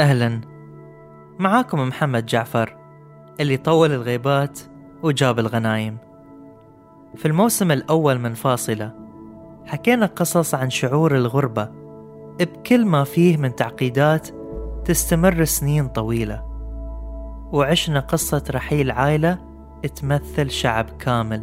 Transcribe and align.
أهلا. 0.00 0.40
معاكم 1.38 1.88
محمد 1.88 2.26
جعفر 2.26 2.76
اللي 3.40 3.56
طول 3.56 3.92
الغيبات 3.92 4.60
وجاب 5.02 5.38
الغنايم. 5.38 5.98
في 7.16 7.28
الموسم 7.28 7.72
الأول 7.72 8.18
من 8.18 8.34
فاصلة 8.34 8.92
حكينا 9.66 10.06
قصص 10.06 10.54
عن 10.54 10.70
شعور 10.70 11.16
الغربة 11.16 11.68
بكل 12.38 12.84
ما 12.84 13.04
فيه 13.04 13.36
من 13.36 13.56
تعقيدات 13.56 14.28
تستمر 14.84 15.44
سنين 15.44 15.88
طويلة. 15.88 16.42
وعشنا 17.52 18.00
قصة 18.00 18.44
رحيل 18.50 18.90
عائلة 18.90 19.38
تمثل 19.96 20.50
شعب 20.50 20.86
كامل. 20.98 21.42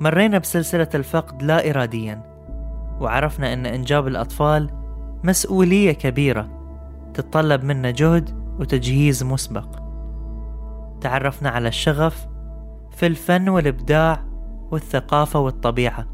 مرينا 0.00 0.38
بسلسلة 0.38 0.88
الفقد 0.94 1.42
لا 1.42 1.70
إراديا 1.70 2.22
وعرفنا 3.00 3.52
أن 3.52 3.66
إنجاب 3.66 4.08
الأطفال 4.08 4.70
مسؤولية 5.24 5.92
كبيرة. 5.92 6.57
تتطلب 7.18 7.64
منا 7.64 7.90
جهد 7.90 8.30
وتجهيز 8.60 9.22
مسبق. 9.22 9.68
تعرفنا 11.00 11.50
على 11.50 11.68
الشغف 11.68 12.26
في 12.90 13.06
الفن 13.06 13.48
والإبداع 13.48 14.24
والثقافة 14.70 15.40
والطبيعة. 15.40 16.06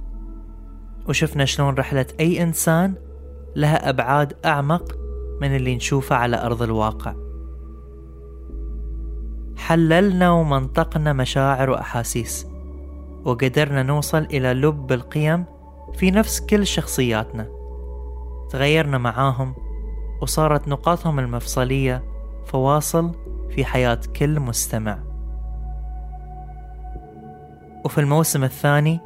وشفنا 1.08 1.44
شلون 1.44 1.74
رحلة 1.74 2.06
أي 2.20 2.42
إنسان 2.42 2.94
لها 3.56 3.88
أبعاد 3.88 4.32
أعمق 4.44 4.98
من 5.40 5.56
اللي 5.56 5.77
نشوفه 5.77 6.16
على 6.16 6.46
أرض 6.46 6.62
الواقع. 6.62 7.14
حللنا 9.56 10.30
ومنطقنا 10.30 11.12
مشاعر 11.12 11.70
وأحاسيس 11.70 12.46
وقدرنا 13.24 13.82
نوصل 13.82 14.22
إلى 14.22 14.55
لب 14.55 14.92
القيم 14.92 15.44
في 15.94 16.10
نفس 16.10 16.41
كل 16.41 16.66
شخصياتنا. 16.66 17.48
تغيرنا 18.50 18.98
معاهم 18.98 19.55
وصارت 20.22 20.68
نقاطهم 20.68 21.18
المفصلية 21.18 22.04
فواصل 22.44 23.12
في 23.50 23.64
حياة 23.64 24.00
كل 24.16 24.40
مستمع. 24.40 24.98
وفي 27.84 27.98
الموسم 28.00 28.44
الثاني 28.44 29.00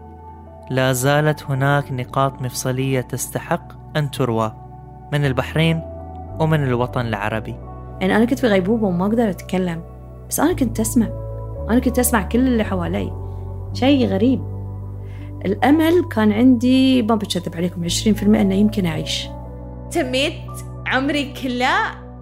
لا 0.71 0.93
زالت 0.93 1.43
هناك 1.43 1.93
نقاط 1.93 2.43
مفصلية 2.43 3.01
تستحق 3.01 3.97
أن 3.97 4.11
تروى 4.11 4.53
من 5.13 5.25
البحرين 5.25 5.83
ومن 6.41 6.65
الوطن 6.65 7.07
العربي. 7.07 7.57
يعني 8.01 8.17
أنا 8.17 8.25
كنت 8.25 8.39
في 8.39 8.47
غيبوبة 8.47 8.87
وما 8.87 9.07
أقدر 9.07 9.31
أتكلم 9.31 9.83
بس 10.29 10.41
أنا 10.41 10.53
كنت 10.53 10.81
أسمع. 10.81 11.07
أنا 11.71 11.79
كنت 11.79 11.99
أسمع 11.99 12.23
كل 12.23 12.39
اللي 12.39 12.65
حوالي. 12.65 13.13
شيء 13.73 14.07
غريب. 14.07 14.59
الأمل 15.45 16.05
كان 16.11 16.33
عندي 16.33 17.03
ما 17.03 17.15
بكذب 17.15 17.57
عليكم 17.57 17.89
20% 17.89 18.41
أنه 18.41 18.55
يمكن 18.55 18.87
أعيش. 18.87 19.29
تميت؟ 19.91 20.68
عمري 20.89 21.33
كله 21.43 21.69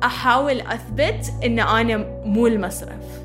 أحاول 0.04 0.60
أثبت 0.60 1.32
أن 1.44 1.58
أنا 1.58 1.96
مو 2.24 2.46
المصرف. 2.46 3.20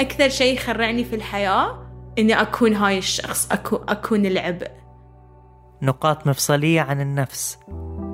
أكثر 0.00 0.28
شيء 0.28 0.54
يخرعني 0.54 1.04
في 1.04 1.16
الحياة 1.16 1.78
إني 2.18 2.40
أكون 2.40 2.74
هاي 2.74 2.98
الشخص 2.98 3.52
أكون, 3.52 3.78
أكون 3.88 4.26
العبء. 4.26 4.70
نقاط 5.82 6.26
مفصلية 6.26 6.80
عن 6.80 7.00
النفس 7.00 7.58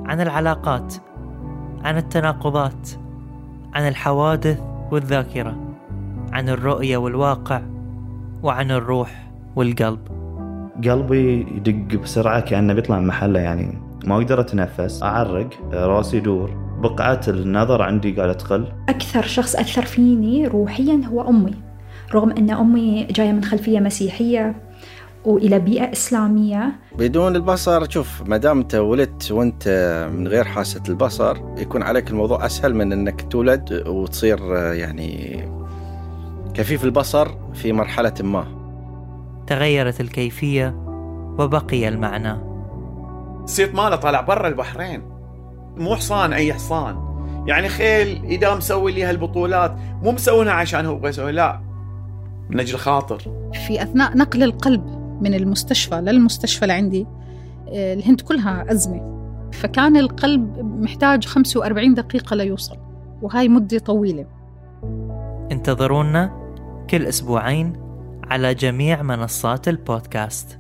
عن 0.07 0.21
العلاقات 0.21 0.95
عن 1.85 1.97
التناقضات 1.97 2.89
عن 3.75 3.89
الحوادث 3.89 4.61
والذاكرة 4.91 5.57
عن 6.33 6.49
الرؤية 6.49 6.97
والواقع 6.97 7.63
وعن 8.43 8.71
الروح 8.71 9.31
والقلب. 9.57 10.09
قلبي 10.85 11.41
يدق 11.41 12.01
بسرعة 12.01 12.41
كأنه 12.41 12.75
بيطلع 12.75 12.99
من 12.99 13.07
محله 13.07 13.41
يعني. 13.41 13.83
ما 14.05 14.17
أقدر 14.17 14.41
أتنفس 14.41 15.03
أعرق 15.03 15.49
راسي 15.73 16.17
يدور. 16.17 16.68
بقعة 16.79 17.21
النظر 17.29 17.83
عندي 17.83 18.13
قاعدة 18.13 18.33
تقل. 18.33 18.73
أكثر 18.89 19.23
شخص 19.23 19.57
أثر 19.57 19.83
فيني 19.83 20.47
روحيا 20.47 21.01
هو 21.07 21.29
أمي. 21.29 21.55
رغم 22.15 22.31
أن 22.31 22.51
أمي 22.51 23.05
جاية 23.05 23.33
من 23.33 23.45
خلفية 23.45 23.81
مسيحية 23.81 24.55
وإلى 25.25 25.59
بيئة 25.59 25.93
إسلامية. 25.93 26.73
بدون 26.99 27.37
البصر 27.37 27.91
شوف 27.91 28.23
ما 28.27 28.37
دام 28.37 28.59
أنت 28.59 28.75
ولدت 28.75 29.33
وأنت 29.33 29.69
من 30.15 30.29
غير 30.29 30.45
حاسة 30.45 30.83
البصر 30.89 31.37
يكون 31.57 31.83
عليك 31.83 32.11
الموضوع 32.11 32.47
أسهل 32.47 32.75
من 32.75 32.93
أنك 32.93 33.33
تولد 33.33 33.85
وتصير 33.87 34.39
يعني 34.55 35.43
كفيف 36.55 36.85
البصر 36.85 37.29
في 37.55 37.73
مرحلة 37.73 38.15
ما. 38.21 38.45
تغيرت 39.47 40.01
الكيفية 40.01 40.75
وبقي 41.39 41.89
المعنى. 41.89 42.39
الصيت 43.45 43.75
ماله 43.75 43.97
طالع 43.97 44.21
برا 44.21 44.49
البحرين. 44.49 45.18
مو 45.77 45.97
حصان 45.97 46.33
أي 46.33 46.55
حصان. 46.55 47.09
يعني 47.47 47.69
خيل 47.69 48.25
إذا 48.25 48.55
مسوي 48.55 48.93
لي 48.93 49.05
هالبطولات 49.05 49.77
مو 50.03 50.13
مسوينها 50.13 50.53
عشان 50.53 50.87
هو 50.87 51.09
يسوي 51.09 51.33
لا. 51.33 51.61
من 52.51 52.61
أجل 52.61 52.79
خاطر. 52.79 53.19
في 53.67 53.83
أثناء 53.83 54.17
نقل 54.17 54.43
القلب 54.43 54.87
من 55.23 55.35
المستشفى 55.35 55.95
للمستشفى 55.95 56.67
لعندي 56.67 57.07
آه، 57.69 57.95
الهند 57.95 58.21
كلها 58.21 58.73
أزمة. 58.73 59.19
فكان 59.53 59.97
القلب 59.97 60.59
محتاج 60.83 61.25
45 61.25 61.95
دقيقة 61.95 62.37
ليوصل 62.37 62.77
وهاي 63.23 63.49
مدة 63.49 63.79
طويلة. 63.79 64.27
انتظرونا 65.53 66.49
كل 66.91 67.07
أسبوعين 67.07 67.73
على 68.31 68.55
جميع 68.55 69.03
منصات 69.03 69.69
البودكاست. 69.69 70.59